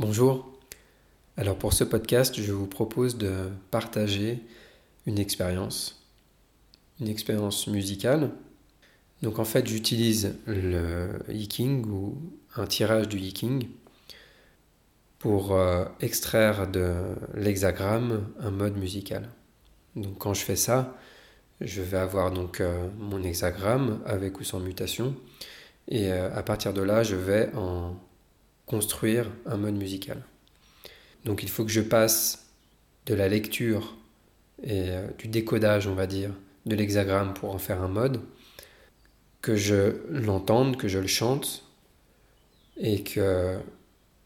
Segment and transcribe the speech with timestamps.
[0.00, 0.52] Bonjour.
[1.36, 4.40] Alors pour ce podcast, je vous propose de partager
[5.06, 6.04] une expérience,
[7.00, 8.32] une expérience musicale.
[9.22, 12.18] Donc en fait, j'utilise le hiking ou
[12.56, 13.68] un tirage du hiking
[15.20, 19.28] pour euh, extraire de l'hexagramme un mode musical.
[19.94, 20.98] Donc quand je fais ça,
[21.60, 25.14] je vais avoir donc euh, mon hexagramme avec ou sans mutation
[25.86, 27.94] et euh, à partir de là, je vais en
[28.66, 30.22] construire un mode musical.
[31.24, 32.46] Donc il faut que je passe
[33.06, 33.96] de la lecture
[34.62, 36.30] et euh, du décodage, on va dire,
[36.66, 38.20] de l'hexagramme pour en faire un mode,
[39.42, 41.64] que je l'entende, que je le chante,
[42.76, 43.58] et que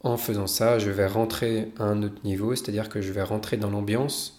[0.00, 3.56] en faisant ça, je vais rentrer à un autre niveau, c'est-à-dire que je vais rentrer
[3.56, 4.38] dans l'ambiance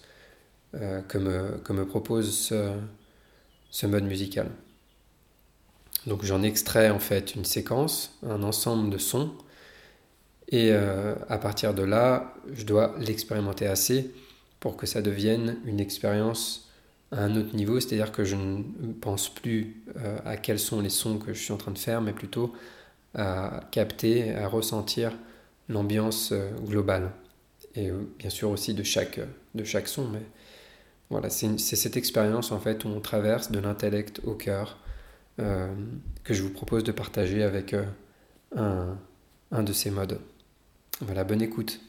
[0.74, 2.72] euh, que, me, propose ce,
[3.70, 4.48] ce mode musical.
[6.06, 9.32] Donc j'en extrais en fait une séquence, un ensemble de sons,
[10.48, 14.14] et euh, à partir de là, je dois l'expérimenter assez
[14.60, 16.70] pour que ça devienne une expérience
[17.12, 20.88] à un autre niveau, c'est-à-dire que je ne pense plus euh, à quels sont les
[20.88, 22.52] sons que je suis en train de faire, mais plutôt
[23.14, 25.12] à capter, à ressentir
[25.68, 27.10] l'ambiance euh, globale.
[27.74, 29.20] Et bien sûr aussi de chaque,
[29.54, 30.22] de chaque son, mais
[31.10, 34.78] voilà, c'est cette expérience en fait où on traverse de l'intellect au cœur
[35.36, 37.76] que je vous propose de partager avec
[38.56, 38.96] un,
[39.50, 40.18] un de ces modes.
[41.00, 41.80] Voilà, bonne écoute.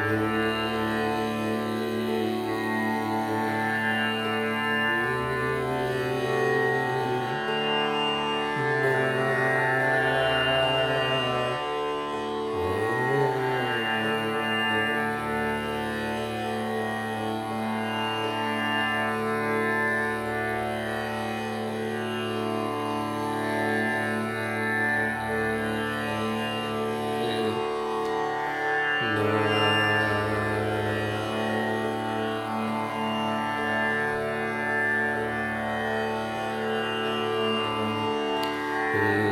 [0.00, 0.59] Música
[39.00, 39.29] Amen.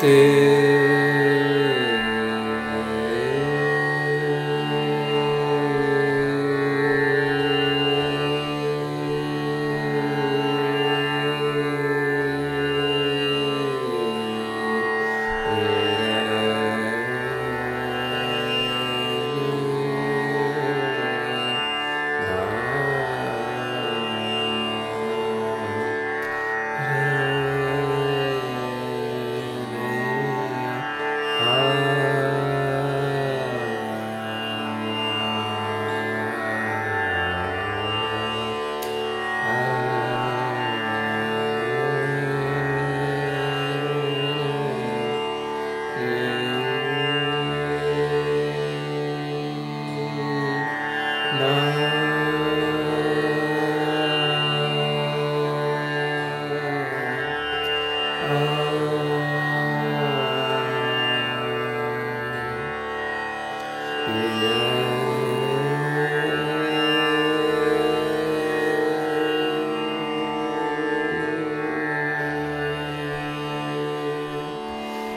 [0.00, 0.49] て。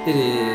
[0.03, 0.52] 对对对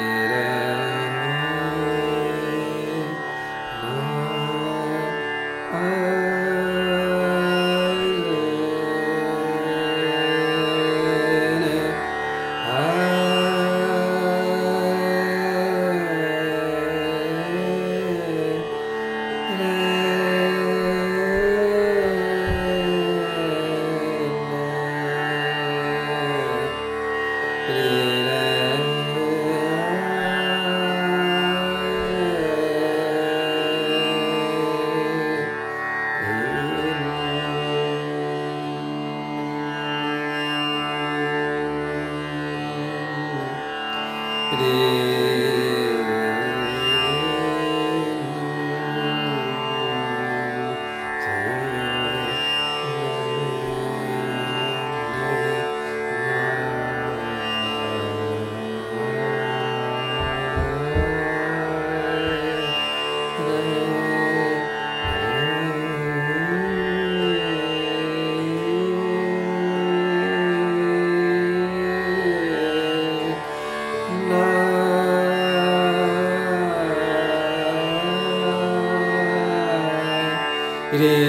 [80.99, 81.28] Yeah.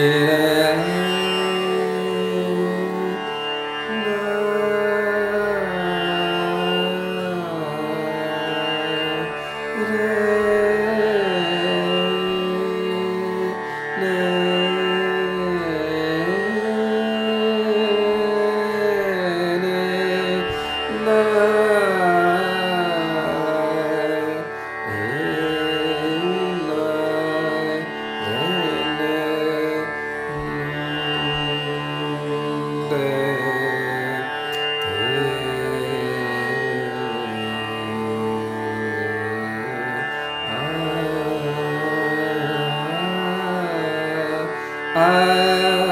[45.00, 45.89] I